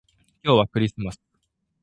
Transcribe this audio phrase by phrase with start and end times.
[0.43, 1.21] 今日はクリスマス